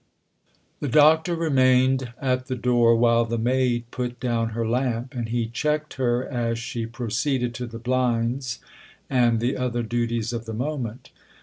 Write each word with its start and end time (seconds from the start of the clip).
XXX 0.01 0.09
THE 0.79 0.87
Doctor 0.87 1.35
remained 1.35 2.11
at 2.19 2.47
the 2.47 2.55
door 2.55 2.95
while 2.95 3.23
the 3.23 3.37
maid 3.37 3.83
put 3.91 4.19
down 4.19 4.49
her 4.57 4.67
lamp, 4.67 5.13
and 5.13 5.29
he 5.29 5.45
checked 5.45 5.93
her 5.93 6.27
as 6.27 6.57
she 6.57 6.87
pro 6.87 7.05
ceeded 7.09 7.53
to 7.53 7.67
the 7.67 7.77
blinds 7.77 8.57
and 9.11 9.39
the 9.39 9.55
other 9.55 9.83
duties 9.83 10.33
of 10.33 10.45
the 10.45 10.55
moment. 10.55 11.11